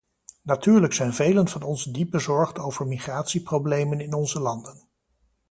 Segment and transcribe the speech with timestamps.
[0.41, 4.87] Natuurlijk zijn velen van ons diep bezorgd over migratieproblemen in onze landen.